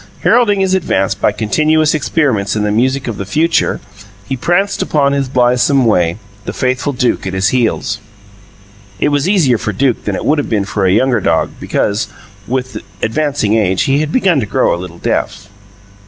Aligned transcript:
Heralding 0.21 0.61
his 0.61 0.73
advance 0.73 1.13
by 1.13 1.31
continuous 1.31 1.93
experiments 1.93 2.55
in 2.55 2.63
the 2.63 2.71
music 2.71 3.07
of 3.07 3.17
the 3.17 3.23
future, 3.23 3.79
he 4.27 4.35
pranced 4.35 4.81
upon 4.81 5.11
his 5.13 5.29
blithesome 5.29 5.85
way, 5.85 6.17
the 6.45 6.53
faithful 6.53 6.91
Duke 6.91 7.27
at 7.27 7.35
his 7.35 7.49
heels. 7.49 7.99
(It 8.99 9.09
was 9.09 9.29
easier 9.29 9.59
for 9.59 9.73
Duke 9.73 10.05
than 10.05 10.15
it 10.15 10.25
would 10.25 10.39
have 10.39 10.49
been 10.49 10.65
for 10.65 10.87
a 10.87 10.91
younger 10.91 11.21
dog, 11.21 11.51
because, 11.59 12.07
with 12.47 12.81
advancing 13.03 13.53
age, 13.53 13.83
he 13.83 13.99
had 13.99 14.11
begun 14.11 14.39
to 14.39 14.47
grow 14.47 14.73
a 14.73 14.81
little 14.81 14.97
deaf.) 14.97 15.47